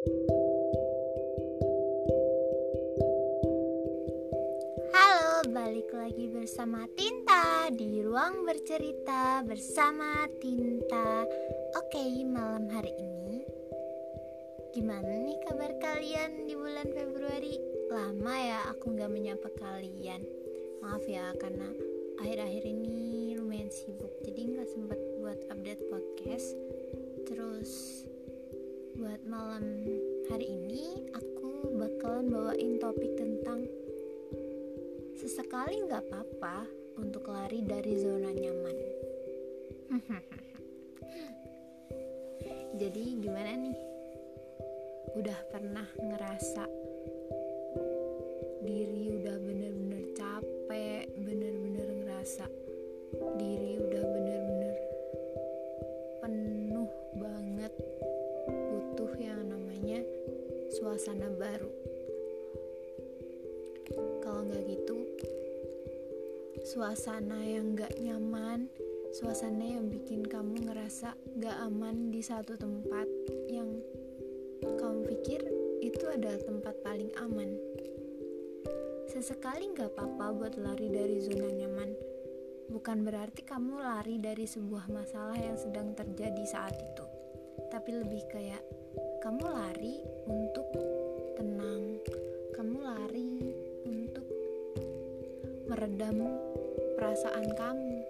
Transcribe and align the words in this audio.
Halo, 0.00 0.16
balik 5.52 5.92
lagi 5.92 6.24
bersama 6.32 6.88
Tinta 6.96 7.68
di 7.68 8.00
ruang 8.00 8.48
bercerita 8.48 9.44
bersama 9.44 10.24
Tinta. 10.40 11.28
Oke, 11.76 12.00
malam 12.24 12.72
hari 12.72 12.96
ini 12.96 13.44
gimana 14.72 15.20
nih 15.20 15.36
kabar 15.44 15.76
kalian 15.84 16.48
di 16.48 16.56
bulan 16.56 16.88
Februari? 16.96 17.60
Lama 17.92 18.34
ya 18.40 18.72
aku 18.72 18.96
nggak 18.96 19.12
menyapa 19.12 19.52
kalian. 19.60 20.24
Maaf 20.80 21.04
ya 21.04 21.28
karena 21.36 21.68
akhir-akhir 22.24 22.69
bawain 32.50 32.82
topik 32.82 33.14
tentang 33.14 33.62
sesekali 35.14 35.86
nggak 35.86 36.02
apa-apa 36.02 36.66
untuk 36.98 37.30
lari 37.30 37.62
dari 37.62 37.94
zona 37.94 38.26
nyaman. 38.26 38.78
Jadi 42.82 43.22
gimana 43.22 43.54
nih? 43.54 43.78
Udah 45.14 45.38
pernah 45.46 45.86
ngerasa 45.94 46.66
diri 48.66 49.14
udah 49.22 49.38
bener-bener 49.38 50.10
capek, 50.18 51.06
bener-bener 51.22 51.86
ngerasa 52.02 52.50
diri 53.38 53.78
udah 53.78 54.04
bener-bener 54.10 54.74
penuh 56.18 56.90
banget 57.14 57.74
butuh 58.42 59.14
yang 59.22 59.38
namanya 59.46 60.02
suasana 60.74 61.30
baru 61.38 61.90
suasana 66.70 67.42
yang 67.42 67.74
nggak 67.74 67.98
nyaman 67.98 68.70
suasana 69.10 69.66
yang 69.66 69.90
bikin 69.90 70.22
kamu 70.22 70.70
ngerasa 70.70 71.18
nggak 71.34 71.56
aman 71.66 72.14
di 72.14 72.22
satu 72.22 72.54
tempat 72.54 73.10
yang 73.50 73.66
kamu 74.62 75.02
pikir 75.10 75.42
itu 75.82 76.06
adalah 76.06 76.38
tempat 76.38 76.78
paling 76.86 77.10
aman. 77.18 77.58
Sesekali 79.10 79.74
nggak 79.74 79.98
apa-apa 79.98 80.26
buat 80.30 80.54
lari 80.62 80.86
dari 80.86 81.18
zona 81.18 81.50
nyaman. 81.50 81.90
Bukan 82.70 83.02
berarti 83.02 83.42
kamu 83.42 83.82
lari 83.82 84.22
dari 84.22 84.46
sebuah 84.46 84.86
masalah 84.94 85.34
yang 85.34 85.58
sedang 85.58 85.90
terjadi 85.98 86.44
saat 86.46 86.78
itu 86.78 87.10
tapi 87.70 87.94
lebih 87.94 88.26
kayak 88.32 88.62
kamu 89.22 89.46
lari 89.46 90.02
untuk 90.26 90.66
tenang 91.38 92.02
kamu 92.56 92.76
lari 92.82 93.30
untuk 93.86 94.26
meredam 95.70 96.18
perasaan 97.00 97.48
kamu. 97.56 98.04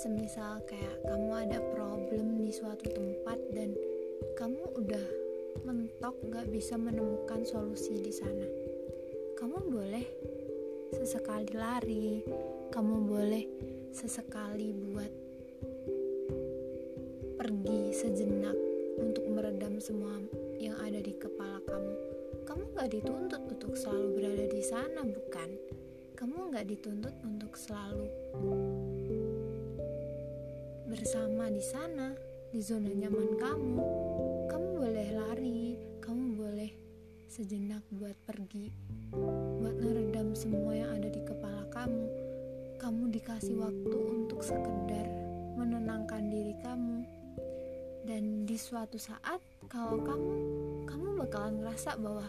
Semisal 0.00 0.64
kayak 0.64 1.04
kamu 1.04 1.30
ada 1.36 1.60
problem 1.76 2.40
di 2.40 2.48
suatu 2.48 2.88
tempat 2.88 3.36
dan 3.52 3.76
kamu 4.40 4.64
udah 4.72 5.06
mentok 5.68 6.16
gak 6.32 6.48
bisa 6.48 6.80
menemukan 6.80 7.44
solusi 7.44 8.00
di 8.00 8.08
sana. 8.08 8.48
Kamu 9.36 9.68
boleh 9.68 10.06
sesekali 10.96 11.52
lari 11.52 12.24
kamu 12.72 12.96
boleh 13.04 13.44
sesekali 13.92 14.72
buat 14.72 15.12
pergi 17.36 17.80
sejenak 17.92 18.56
untuk 18.96 19.28
meredam 19.28 19.76
semua 19.76 20.24
yang 20.56 20.80
ada 20.80 21.04
di 21.04 21.12
kepala 21.20 21.60
kamu. 21.68 21.92
Kamu 22.48 22.64
gak 22.72 22.88
dituntut 22.96 23.44
untuk 23.44 23.76
selalu 23.76 24.08
berada 24.16 24.46
di 24.48 24.62
sana 24.64 25.04
bukan 25.04 25.83
kamu 26.24 26.56
gak 26.56 26.72
dituntut 26.72 27.12
untuk 27.20 27.52
selalu 27.52 28.08
bersama 30.88 31.52
di 31.52 31.60
sana 31.60 32.16
di 32.48 32.64
zona 32.64 32.88
nyaman 32.88 33.36
kamu. 33.36 33.76
Kamu 34.48 34.68
boleh 34.72 35.08
lari 35.12 35.76
kamu 36.00 36.24
boleh 36.32 36.72
sejenak 37.28 37.84
buat 37.92 38.16
pergi 38.24 38.72
buat 39.12 39.76
meredam 39.76 40.32
semua 40.32 40.72
yang 40.72 40.96
ada 40.96 41.12
di 41.12 41.20
kepala 41.28 41.68
kamu. 41.68 42.08
Kamu 42.80 43.12
dikasih 43.12 43.60
waktu 43.60 43.98
untuk 44.24 44.40
sekedar 44.40 45.04
menenangkan 45.60 46.32
diri 46.32 46.56
kamu. 46.64 47.04
Dan 48.08 48.48
di 48.48 48.56
suatu 48.56 48.96
saat 48.96 49.44
kalau 49.68 50.00
kamu 50.00 50.32
kamu 50.88 51.20
bakalan 51.20 51.60
ngerasa 51.60 52.00
bahwa 52.00 52.24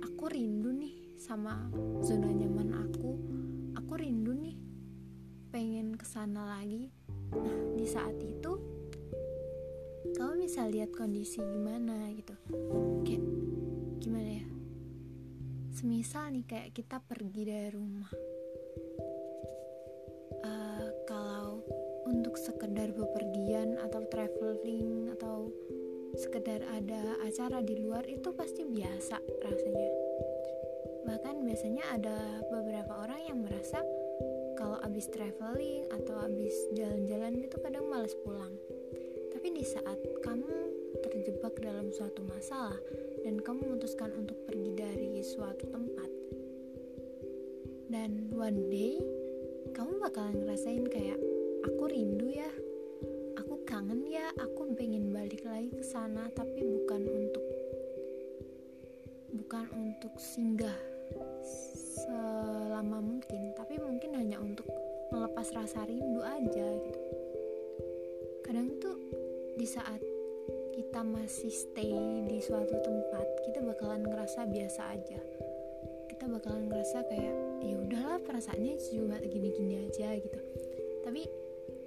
aku 0.00 0.32
rindu 0.32 0.72
nih 0.72 0.95
sama 1.26 1.58
zona 2.06 2.30
nyaman 2.30 2.70
aku 2.86 3.18
aku 3.74 3.98
rindu 3.98 4.30
nih 4.30 4.54
pengen 5.50 5.98
ke 5.98 6.06
sana 6.06 6.54
lagi. 6.54 6.94
Nah 7.34 7.74
di 7.74 7.82
saat 7.82 8.14
itu 8.22 8.54
kamu 10.14 10.46
bisa 10.46 10.70
lihat 10.70 10.94
kondisi 10.94 11.42
gimana 11.42 12.14
gitu. 12.14 12.30
Kayak 13.02 13.26
gimana 13.98 14.30
ya? 14.38 14.46
Semisal 15.74 16.30
nih 16.30 16.46
kayak 16.46 16.70
kita 16.70 17.02
pergi 17.02 17.42
dari 17.42 17.74
rumah. 17.74 18.14
Uh, 20.46 20.88
kalau 21.10 21.58
untuk 22.06 22.38
sekedar 22.38 22.94
bepergian 22.94 23.82
atau 23.82 24.06
traveling 24.06 25.10
atau 25.18 25.50
sekedar 26.14 26.62
ada 26.70 27.18
acara 27.26 27.66
di 27.66 27.82
luar 27.82 28.06
itu 28.06 28.30
pasti 28.30 28.62
biasa 28.62 29.18
rasanya 29.42 30.05
biasanya 31.46 31.84
ada 31.94 32.18
beberapa 32.50 33.06
orang 33.06 33.20
yang 33.22 33.38
merasa 33.40 33.78
kalau 34.58 34.82
abis 34.82 35.06
traveling 35.14 35.86
atau 35.94 36.18
abis 36.26 36.54
jalan-jalan 36.74 37.46
itu 37.46 37.56
kadang 37.62 37.86
males 37.86 38.18
pulang. 38.26 38.52
Tapi 39.30 39.54
di 39.54 39.62
saat 39.62 40.00
kamu 40.26 40.50
terjebak 41.06 41.54
dalam 41.62 41.94
suatu 41.94 42.26
masalah 42.26 42.76
dan 43.22 43.38
kamu 43.38 43.70
memutuskan 43.70 44.10
untuk 44.18 44.36
pergi 44.48 44.70
dari 44.74 45.22
suatu 45.22 45.70
tempat 45.70 46.10
dan 47.86 48.30
one 48.34 48.66
day 48.66 48.98
kamu 49.74 50.02
bakalan 50.02 50.42
ngerasain 50.42 50.86
kayak 50.90 51.18
aku 51.62 51.86
rindu 51.86 52.26
ya 52.30 52.50
aku 53.38 53.62
kangen 53.62 54.02
ya 54.06 54.26
aku 54.42 54.74
pengen 54.74 55.14
balik 55.14 55.46
lagi 55.46 55.70
ke 55.70 55.84
sana 55.86 56.26
tapi 56.34 56.66
bukan 56.66 57.02
untuk 57.06 57.46
bukan 59.38 59.66
untuk 59.74 60.14
singgah 60.18 60.95
selama 62.02 63.00
mungkin 63.00 63.54
tapi 63.56 63.78
mungkin 63.80 64.18
hanya 64.18 64.42
untuk 64.42 64.66
melepas 65.14 65.48
rasa 65.54 65.86
rindu 65.86 66.20
aja 66.22 66.66
gitu. 66.82 67.00
Kadang 68.42 68.68
tuh 68.82 68.98
di 69.56 69.66
saat 69.66 70.02
kita 70.76 71.00
masih 71.00 71.48
stay 71.48 71.94
di 72.28 72.38
suatu 72.44 72.76
tempat 72.84 73.26
kita 73.48 73.64
bakalan 73.64 74.04
ngerasa 74.04 74.44
biasa 74.50 74.82
aja. 74.92 75.20
Kita 76.12 76.28
bakalan 76.28 76.68
ngerasa 76.68 77.06
kayak 77.08 77.36
ya 77.64 77.76
udahlah 77.80 78.18
perasaannya 78.22 78.74
cuma 78.92 79.16
gini-gini 79.24 79.88
aja 79.88 80.12
gitu. 80.20 80.40
Tapi 81.06 81.22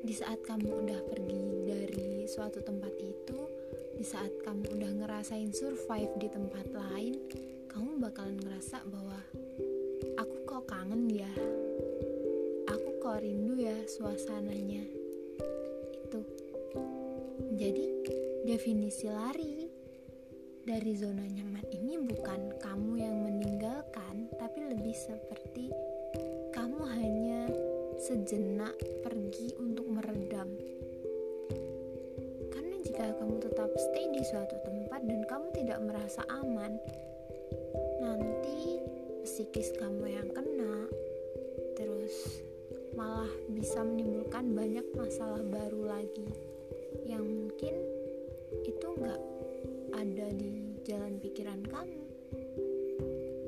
di 0.00 0.14
saat 0.16 0.40
kamu 0.40 0.88
udah 0.88 1.00
pergi 1.12 1.44
dari 1.68 2.24
suatu 2.24 2.64
tempat 2.64 2.94
itu 2.96 3.38
di 4.00 4.04
saat 4.06 4.32
kamu 4.40 4.80
udah 4.80 4.90
ngerasain 5.04 5.52
survive 5.52 6.16
di 6.16 6.32
tempat 6.32 6.72
lain 6.72 7.20
kamu 7.68 8.00
bakalan 8.00 8.40
ngerasa 8.40 8.80
bahwa 8.88 9.20
kangen 10.70 11.10
ya. 11.10 11.32
Aku 12.70 13.02
kok 13.02 13.18
rindu 13.18 13.58
ya 13.58 13.74
suasananya. 13.90 14.86
Itu. 15.90 16.22
Jadi 17.58 17.84
definisi 18.46 19.10
lari 19.10 19.66
dari 20.62 20.94
zona 20.94 21.26
nyaman 21.26 21.66
ini 21.74 21.98
bukan 21.98 22.54
kamu 22.62 23.02
yang 23.02 23.16
meninggalkan 23.18 24.30
tapi 24.38 24.70
lebih 24.70 24.94
seperti 24.94 25.74
kamu 26.54 26.80
hanya 26.86 27.50
sejenak 27.98 28.78
pergi 29.02 29.58
untuk 29.58 29.90
meredam. 29.90 30.54
Karena 32.54 32.76
jika 32.86 33.18
kamu 33.18 33.42
tetap 33.42 33.74
stay 33.74 34.06
di 34.14 34.22
suatu 34.22 34.56
tempat 34.62 35.02
dan 35.02 35.26
kamu 35.26 35.50
tidak 35.52 35.82
merasa 35.82 36.22
aman 36.30 36.78
nanti 38.00 38.79
psikis 39.40 39.72
kamu 39.80 40.20
yang 40.20 40.28
kena 40.36 40.84
terus 41.72 42.44
malah 42.92 43.32
bisa 43.48 43.80
menimbulkan 43.80 44.52
banyak 44.52 44.84
masalah 44.92 45.40
baru 45.40 45.96
lagi 45.96 46.28
yang 47.08 47.24
mungkin 47.24 47.72
itu 48.68 48.84
nggak 48.84 49.20
ada 49.96 50.28
di 50.36 50.76
jalan 50.84 51.16
pikiran 51.24 51.64
kamu. 51.72 52.04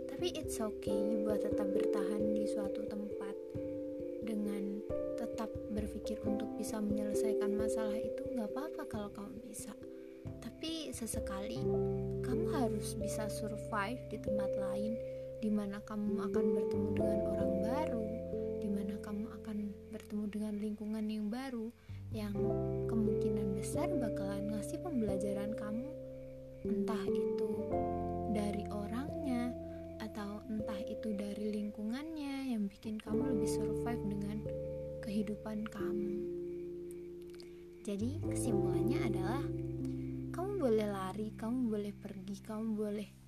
Tapi 0.09 0.33
it's 0.33 0.65
okay 0.65 1.21
buat 1.29 1.45
tetap 1.45 1.69
bertahan 1.69 2.25
di 2.41 2.49
suatu 2.49 2.89
tempat 2.89 3.37
dengan 4.25 4.81
tetap 5.21 5.53
berpikir 5.77 6.17
untuk 6.25 6.49
bisa 6.57 6.81
menyelesaikan 6.81 7.53
masalah 7.53 8.01
itu 8.01 8.33
nggak 8.33 8.49
apa-apa 8.49 8.89
kalau 8.89 9.13
kamu 9.13 9.45
bisa. 9.45 9.77
Tapi 10.41 10.89
sesekali 10.97 11.61
kamu 12.25 12.49
harus 12.49 12.97
bisa 12.97 13.29
survive 13.29 14.01
di 14.09 14.17
tempat 14.17 14.57
lain 14.57 14.97
di 15.43 15.51
mana 15.51 15.83
kamu 15.83 16.23
akan 16.23 16.45
bertemu 16.55 16.89
dengan 16.95 17.21
orang 17.35 17.53
baru, 17.67 18.05
di 18.63 18.69
mana 18.71 18.95
kamu 19.03 19.27
akan 19.43 19.57
bertemu 19.91 20.25
dengan 20.31 20.55
lingkungan 20.63 21.05
yang 21.11 21.27
baru 21.27 21.67
yang 22.15 22.31
kemungkinan 22.87 23.59
besar 23.59 23.91
bakalan 23.99 24.55
ngasih 24.55 24.79
pembelajaran 24.87 25.51
kamu 25.59 25.91
entah 26.63 27.05
itu 27.11 27.51
dari 28.31 28.63
orangnya 28.71 29.51
atau 29.99 30.47
entah 30.47 30.79
itu 30.87 31.11
dari 31.19 31.51
lingkungannya 31.51 32.55
yang 32.55 32.71
bikin 32.71 33.03
kamu 33.03 33.35
lebih 33.35 33.51
survive 33.51 34.03
dengan 34.07 34.39
kehidupan 35.03 35.67
kamu. 35.67 36.15
Jadi 37.83 38.23
kesimpulannya 38.31 38.99
adalah 39.11 39.43
kamu 40.31 40.53
boleh 40.63 40.87
lari, 40.87 41.35
kamu 41.35 41.67
boleh 41.67 41.91
pergi, 41.91 42.39
kamu 42.47 42.79
boleh 42.79 43.22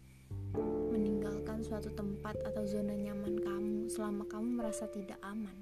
meninggalkan 0.63 1.61
suatu 1.63 1.91
tempat 1.93 2.39
atau 2.47 2.63
zona 2.67 2.95
nyaman 2.95 3.39
kamu 3.43 3.75
selama 3.91 4.25
kamu 4.31 4.63
merasa 4.63 4.87
tidak 4.89 5.19
aman. 5.23 5.55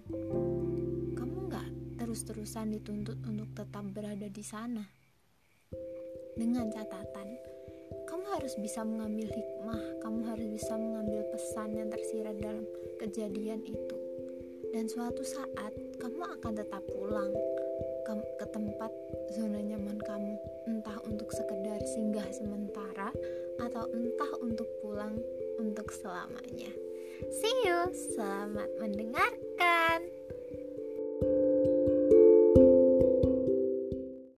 Kamu 1.16 1.36
nggak 1.48 1.68
terus-terusan 2.00 2.76
dituntut 2.76 3.18
untuk 3.24 3.48
tetap 3.56 3.84
berada 3.90 4.28
di 4.28 4.44
sana. 4.44 4.84
Dengan 6.32 6.72
catatan, 6.72 7.28
kamu 8.08 8.24
harus 8.40 8.54
bisa 8.60 8.84
mengambil 8.84 9.28
hikmah, 9.28 9.82
kamu 10.00 10.20
harus 10.28 10.48
bisa 10.48 10.74
mengambil 10.76 11.24
pesan 11.32 11.76
yang 11.76 11.88
tersirat 11.92 12.36
dalam 12.40 12.64
kejadian 13.00 13.60
itu. 13.64 13.96
Dan 14.72 14.88
suatu 14.88 15.20
saat 15.20 15.72
kamu 16.00 16.40
akan 16.40 16.52
tetap 16.56 16.80
pulang 16.88 17.32
ke 18.40 18.46
tempat 18.50 18.92
zona 19.32 19.60
nyaman 19.60 19.96
kamu, 20.00 20.34
entah 20.68 20.98
untuk 21.06 21.30
sekedar 21.30 21.78
singgah 21.86 22.26
sementara 22.34 23.12
atau 23.60 23.84
entah 23.94 24.32
untuk 24.42 24.66
untuk 25.58 25.90
selamanya. 25.94 26.70
See 27.30 27.56
you, 27.64 27.90
selamat 27.94 28.68
mendengarkan. 28.82 30.10